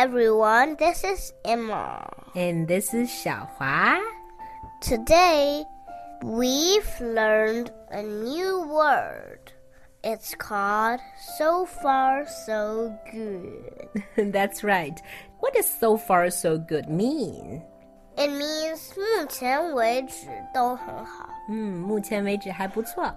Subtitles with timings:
[0.00, 0.76] everyone.
[0.76, 2.08] This is Emma.
[2.34, 3.98] And this is 小华.
[4.80, 5.64] Today,
[6.22, 9.52] we've learned a new word.
[10.02, 11.00] It's called
[11.38, 14.32] so far so good.
[14.32, 15.00] That's right.
[15.40, 17.62] What does so far so good mean?
[18.16, 21.28] It means 目前为止都很好。
[21.50, 23.12] 嗯，目前为止还不错。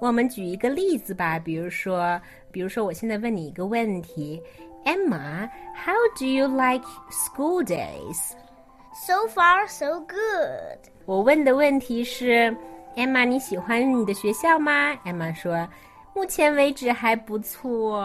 [0.00, 2.20] 我们举一个例子吧，比如说，
[2.50, 4.42] 比如说，我现在问你一个问题
[4.84, 10.78] ，Emma，How do you like school days？So far, so good。
[11.06, 12.56] 我问的问题是，
[12.96, 14.92] Emma，你喜欢你的学校吗？
[15.04, 15.68] Emma 说，
[16.14, 18.00] 目前为止还不错。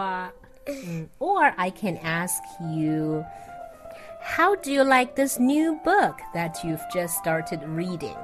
[0.66, 7.60] 嗯，Or I can ask you。How do you like this new book that you've just started
[7.66, 8.16] reading?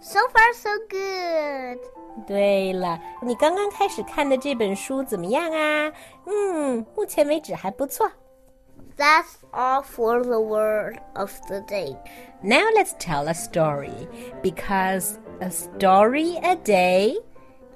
[0.00, 1.80] So far, so good.
[2.26, 5.92] 对了，你刚刚开始看的这本书怎么样啊？
[6.26, 8.10] 嗯，目前为止还不错。
[8.96, 11.96] That's all for the word of the day.
[12.42, 14.06] Now let's tell a story
[14.42, 17.16] because a story a day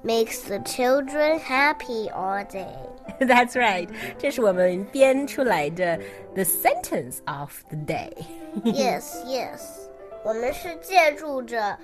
[0.01, 2.73] makes the children happy all day.
[3.19, 3.89] That's right.
[4.17, 5.99] 这是我们编出来的
[6.35, 8.13] the sentence of the day.
[8.63, 9.59] yes, yes.
[10.23, 11.77] 我们是借助着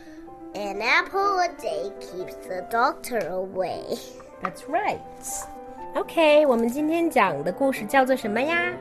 [0.54, 3.82] an apple a day keeps the doctor away.
[4.42, 5.00] That's right.
[5.94, 8.72] OK，我们今天讲的故事叫做什么呀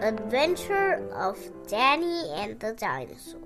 [0.00, 1.38] ？Adventure of
[1.68, 3.40] Danny and the Dinosaur.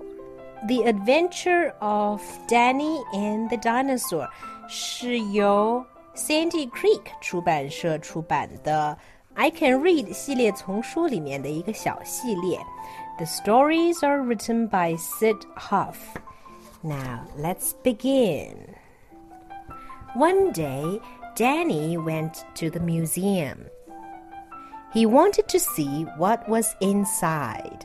[0.67, 4.27] The Adventure of Danny and the Dinosaur
[4.67, 5.83] 是由
[6.15, 8.97] Sandy Creek 出版社出版的
[9.33, 12.59] I Can Read 系列丛书里面的一个小系列。
[13.17, 15.95] The stories are written by Syd Hoff.
[16.82, 18.74] Now let's begin.
[20.14, 21.00] One day,
[21.34, 23.66] Danny went to the museum.
[24.92, 27.84] He wanted to see what was inside.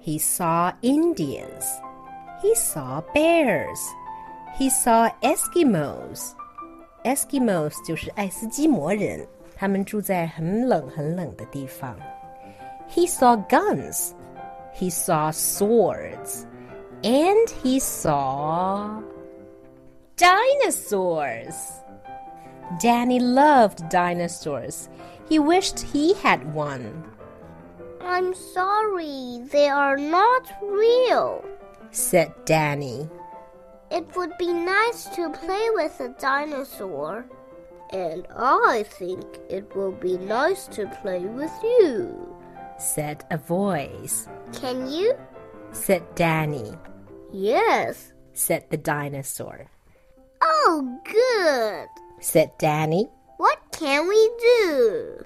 [0.00, 1.66] He saw Indians.
[2.40, 3.80] He saw bears.
[4.56, 6.34] He saw Eskimos.
[7.04, 11.94] Eskimos 就是爱斯基摩人，他们住在很冷很冷的地方。
[12.88, 14.12] He saw guns.
[14.74, 16.46] He saw swords.
[17.03, 19.01] And he saw
[20.15, 21.55] dinosaurs.
[22.79, 24.87] Danny loved dinosaurs.
[25.27, 27.03] He wished he had one.
[28.01, 31.43] I'm sorry, they are not real,
[31.91, 33.09] said Danny.
[33.91, 37.25] It would be nice to play with a dinosaur.
[37.91, 42.35] And I think it will be nice to play with you,
[42.77, 44.27] said a voice.
[44.53, 45.15] Can you?
[45.71, 46.73] said Danny.
[47.33, 49.65] Yes, said the dinosaur.
[50.39, 51.87] Oh, good,
[52.23, 53.09] said Danny.
[53.37, 55.25] What can we do?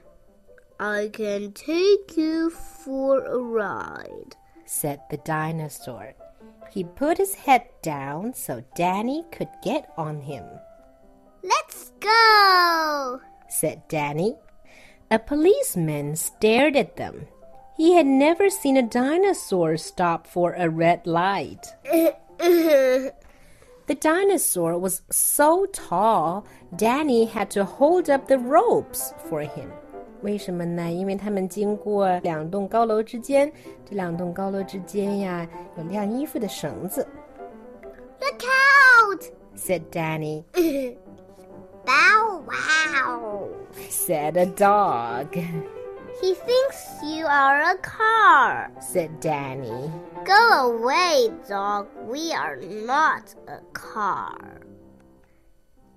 [0.79, 6.13] I can take you for a ride, said the dinosaur.
[6.71, 10.45] He put his head down so Danny could get on him.
[11.43, 13.19] Let's go,
[13.49, 14.35] said Danny.
[15.11, 17.27] A policeman stared at them.
[17.76, 21.74] He had never seen a dinosaur stop for a red light.
[22.38, 26.44] the dinosaur was so tall,
[26.76, 29.70] Danny had to hold up the ropes for him.
[30.22, 30.90] 为什么呢？
[30.90, 33.50] 因为他们经过两栋高楼之间，
[33.84, 37.06] 这两栋高楼之间呀有晾衣服的绳子。
[38.20, 39.24] Look out!
[39.56, 40.44] said Danny.
[41.84, 43.48] Bow wow!
[43.88, 45.36] said a dog.
[46.20, 49.90] He thinks you are a car, said Danny.
[50.24, 51.88] Go away, dog.
[52.06, 54.36] We are not a car.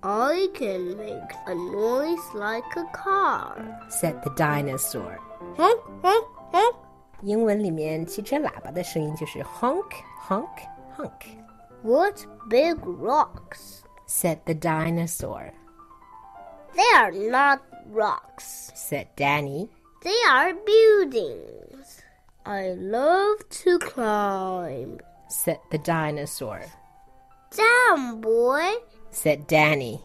[0.02, 5.18] I can make a noise like a car, said the dinosaur.
[5.56, 6.76] Honk, honk, honk.
[7.22, 9.90] 英文里面汽车喇叭的声音就是 honk,
[10.28, 11.38] honk, honk.
[11.82, 13.82] What big rocks?
[14.06, 15.52] said the dinosaur.
[16.74, 17.60] They are not
[17.90, 19.68] rocks, said Danny.
[20.01, 22.01] They are buildings.
[22.43, 24.99] I love to climb,
[25.29, 26.65] said the dinosaur.
[27.55, 28.67] Down, boy,
[29.11, 30.01] said Danny.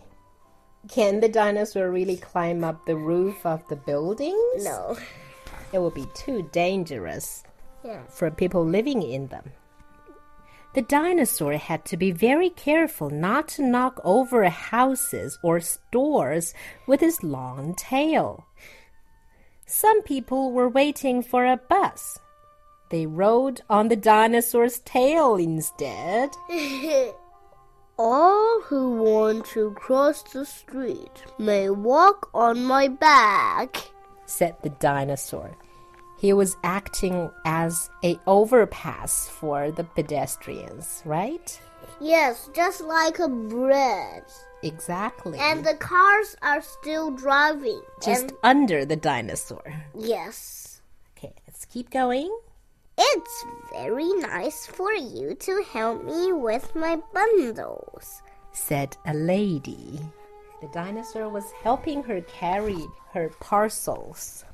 [0.89, 4.65] Can the dinosaur really climb up the roof of the buildings?
[4.65, 4.99] No.
[5.73, 7.43] It would be too dangerous
[7.83, 8.03] yeah.
[8.09, 9.51] for people living in them.
[10.75, 16.53] The dinosaur had to be very careful not to knock over houses or stores
[16.87, 18.47] with his long tail.
[19.67, 22.21] Some people were waiting for a bus.
[22.91, 26.31] They rode on the dinosaur's tail instead.
[27.99, 33.91] All who want to cross the street may walk on my back,
[34.27, 35.57] said the dinosaur.
[36.19, 41.61] He was acting as a overpass for the pedestrians, right?
[42.01, 44.33] Yes, just like a bridge.
[44.63, 45.39] Exactly.
[45.39, 47.81] And the cars are still driving.
[48.03, 49.65] just And under the dinosaur.
[49.95, 50.81] yes.
[51.17, 52.31] Okay, let's keep going.
[52.99, 58.23] It's very nice for you to help me with my bundles.
[58.53, 60.01] said a lady.
[60.63, 64.45] The dinosaur was helping her carry her parcels.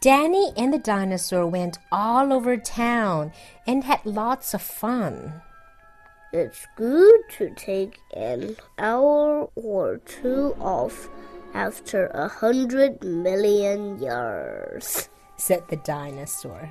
[0.00, 3.32] Danny and the dinosaur went all over town
[3.66, 5.42] and had lots of fun.
[6.31, 11.07] It's good to take an hour or two off
[11.53, 15.07] after a hundred million years.
[15.37, 16.69] said the dinosaur.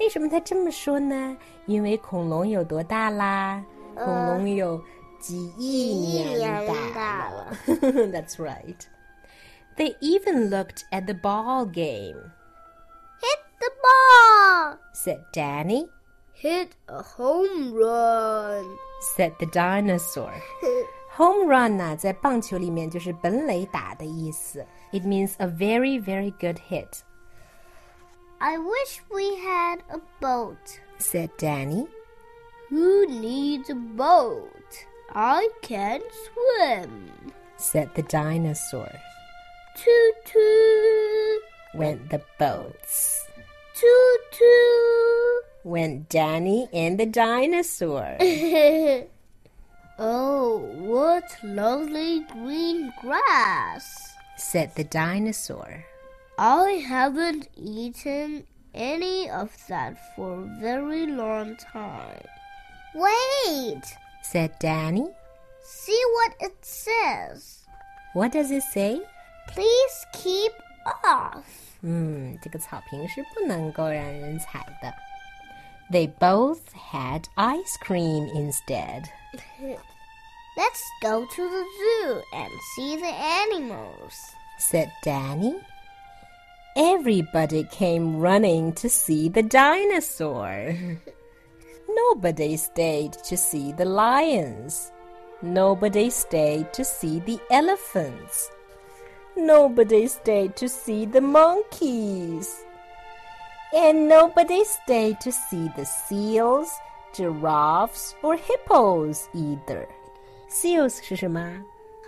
[0.00, 1.36] 为什么他这么说呢？
[1.66, 3.64] 因为恐龙有多大啦？
[3.94, 4.82] 恐龙有
[5.20, 7.56] 几亿年大了。
[7.66, 8.76] That's right.
[9.76, 12.32] They even looked at the ball game,
[13.20, 14.78] Hit the ball!
[14.94, 15.88] said Danny,
[16.40, 18.64] Hit a home run!
[19.14, 20.32] said the dinosaur.
[21.16, 24.66] Home run 呢，在棒球里面就是本垒打的意思。
[24.92, 27.02] It means a very, very good hit,
[28.38, 30.80] I wish we had a boat.
[30.98, 31.86] said Danny.
[32.68, 34.86] Who needs a boat?
[35.14, 37.10] I can swim.
[37.56, 38.90] Said the dinosaur.
[39.76, 41.42] Toot toot!
[41.74, 43.24] Went the boats.
[43.74, 45.44] Toot toot!
[45.64, 48.16] Went Danny and the dinosaur.
[49.98, 54.14] oh, what lovely green grass!
[54.36, 55.84] Said the dinosaur.
[56.38, 58.44] I haven't eaten
[58.74, 62.22] any of that for a very long time.
[62.94, 63.82] Wait!
[64.22, 65.08] Said Danny.
[65.64, 67.64] See what it says.
[68.12, 69.00] What does it say?
[69.48, 70.52] Please keep
[71.04, 71.44] off.
[71.82, 74.92] 嗯，这个草坪是不能够让人踩的。
[75.91, 79.09] They both had ice cream instead.
[80.57, 84.13] Let's go to the zoo and see the animals.
[84.57, 85.59] Said Danny.
[86.77, 90.77] Everybody came running to see the dinosaur.
[91.89, 94.93] Nobody stayed to see the lions.
[95.41, 98.49] Nobody stayed to see the elephants.
[99.35, 102.63] Nobody stayed to see the monkeys.
[103.74, 106.70] And nobody stayed to see the seals,
[107.12, 109.88] giraffes, or hippos either.
[110.48, 111.40] Seals 是什么？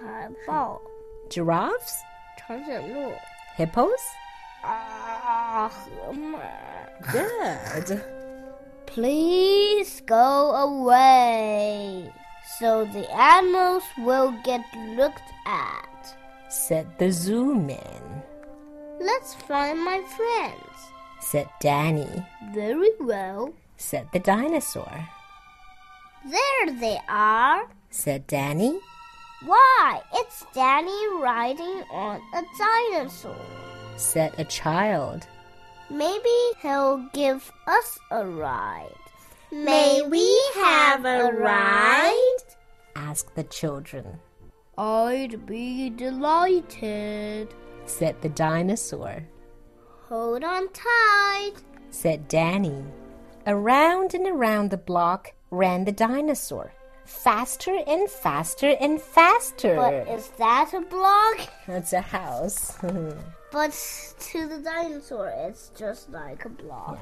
[0.01, 0.81] 海豹、
[1.29, 2.01] Giraffes?
[2.37, 3.13] 长颈鹿
[3.57, 4.01] Hippos?
[4.63, 6.39] 啊，河马。
[7.13, 8.01] Good.
[8.87, 12.11] Please go away,
[12.59, 14.63] so the animals will get
[14.97, 16.17] looked at.
[16.49, 18.23] Said the zoo man.
[18.99, 20.55] Let's find my friends.
[21.24, 22.26] Said Danny.
[22.54, 23.54] Very well.
[23.78, 25.10] Said the dinosaur.
[26.30, 27.68] There they are.
[27.90, 28.80] Said Danny.
[29.46, 33.36] Why, it's Danny riding on a dinosaur.
[33.96, 35.26] Said a child.
[35.90, 38.90] Maybe he'll give us a ride.
[39.52, 42.38] May we have a ride?
[42.96, 44.20] Asked the children.
[44.78, 47.54] I'd be delighted.
[47.86, 49.24] Said the dinosaur.
[50.09, 51.53] Hold on tight.
[51.91, 52.85] Said Danny.
[53.47, 56.73] Around and around the block ran the dinosaur.
[57.05, 59.77] Faster and faster and faster.
[59.77, 61.39] But is that a block?
[61.67, 62.77] That's a house.
[63.51, 63.73] But
[64.21, 66.99] to the dinosaur, it's just like a block.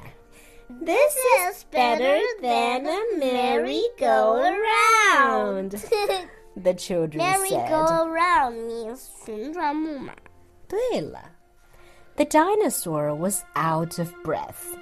[0.81, 5.71] this is better than a merry-go-round.
[6.55, 7.69] The children Merry said.
[7.69, 10.13] go around means 旋转木马.
[10.67, 11.19] 对了
[12.16, 14.76] ，The dinosaur was out of breath.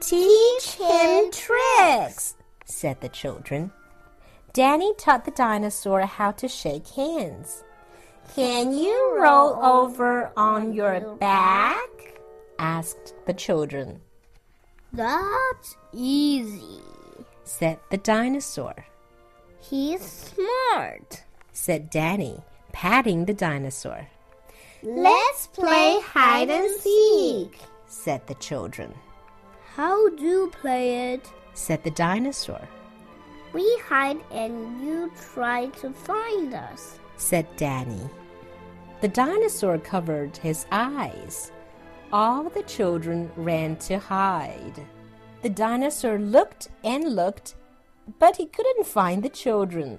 [0.00, 2.34] Teach him tricks,
[2.64, 3.72] said the children.
[4.52, 7.62] Danny taught the dinosaur how to shake hands.
[8.34, 11.88] Can you roll over on your back?
[12.58, 14.00] asked the children.
[14.92, 16.80] That's easy.
[17.44, 18.86] Said the dinosaur.
[19.60, 21.22] He's smart.
[21.52, 24.08] Said Danny, patting the dinosaur.
[24.88, 27.58] Let's play hide and seek.
[27.88, 28.94] Said the children.
[29.74, 31.28] How do you play it?
[31.54, 32.60] Said the dinosaur.
[33.52, 37.00] We hide and you try to find us.
[37.16, 38.08] said Danny.
[39.00, 41.50] The dinosaur covered his eyes.
[42.12, 44.86] All the children ran to hide.
[45.42, 47.56] The dinosaur looked and looked,
[48.20, 49.98] but he couldn't find the children,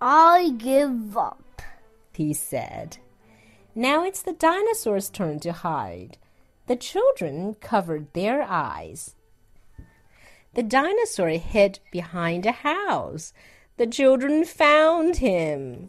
[0.00, 1.60] I give up.
[2.14, 2.96] he said.
[3.74, 6.18] Now it's the dinosaur's turn to hide.
[6.66, 9.16] The children covered their eyes.
[10.54, 13.32] The dinosaur hid behind a house.
[13.76, 15.88] The children found him.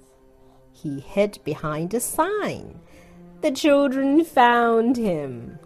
[0.74, 2.80] He hid behind a sign.
[3.42, 5.60] The children found him.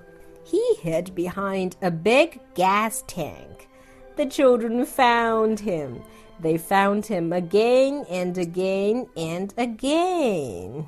[0.43, 3.69] He hid behind a big gas tank.
[4.17, 6.03] The children found him.
[6.41, 10.85] They found him again and again and again.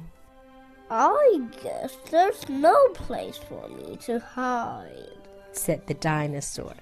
[0.90, 5.18] I guess there's no place for me to hide,
[5.52, 6.74] said the dinosaur.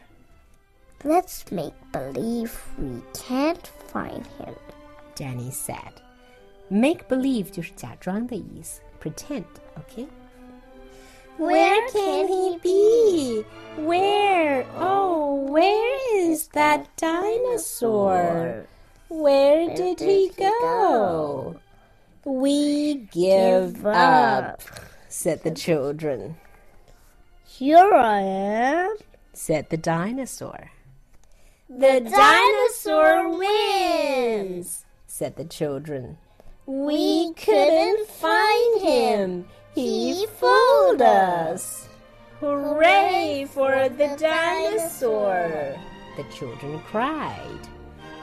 [1.03, 4.55] Let's make believe we can't find him,
[5.15, 6.01] Danny said.
[6.71, 9.45] Make believe 就是假装的意思，pretend,
[9.79, 10.07] okay?
[11.39, 13.45] Where can he be?
[13.77, 14.65] Where?
[14.79, 18.67] Oh, where is that dinosaur?
[19.09, 21.57] Where did he go?
[22.30, 24.62] We give up,
[25.08, 26.38] said the children.
[27.44, 28.98] Here I am,
[29.34, 30.70] said the dinosaur.
[31.68, 36.20] The dinosaur wins, said the children.
[36.68, 39.46] We couldn't find him.
[39.74, 41.90] He fooled us.
[42.40, 45.76] Hooray for the dinosaur!
[46.16, 47.68] The children cried.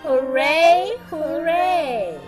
[0.03, 2.21] Hooray, hooray!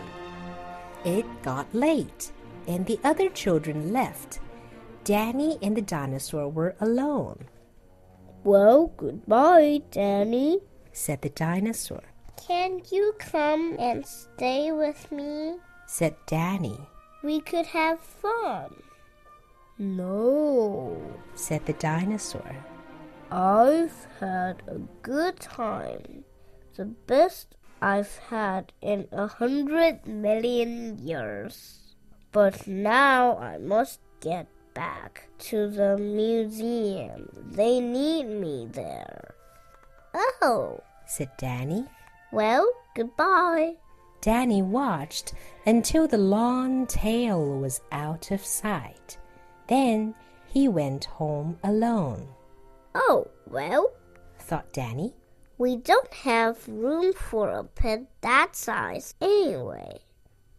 [1.04, 2.32] It got late,
[2.66, 4.40] and the other children left.
[5.04, 7.46] Danny and the dinosaur were alone.
[8.44, 10.60] Well, goodbye, Danny,
[10.92, 12.02] said the dinosaur.
[12.36, 15.56] Can you come and stay with me?
[15.86, 16.78] said Danny.
[17.22, 18.74] We could have fun.
[19.78, 21.00] No,
[21.34, 22.64] said the dinosaur.
[23.30, 26.24] I've had a good time.
[26.74, 31.94] The best I've had in a hundred million years.
[32.32, 37.28] But now I must get back to the museum.
[37.52, 39.34] They need me there.
[40.42, 41.84] Oh, said Danny.
[42.32, 43.76] Well, goodbye.
[44.20, 49.16] Danny watched until the long tail was out of sight.
[49.68, 50.14] Then
[50.46, 52.28] he went home alone.
[52.94, 53.92] Oh, well,
[54.38, 55.14] thought Danny.
[55.58, 59.98] We don't have room for a pet that size anyway.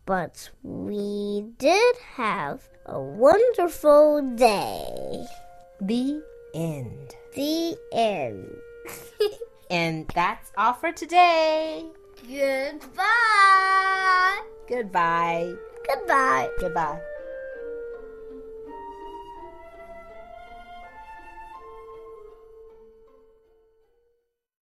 [0.06, 5.26] But we did have a wonderful day.
[5.80, 6.22] The
[6.54, 7.16] end.
[7.34, 8.58] The end.
[9.72, 11.86] and that's all for today.
[12.28, 13.00] Goodbye.
[14.68, 15.54] Goodbye.
[15.88, 16.50] Goodbye.
[16.60, 17.00] Goodbye.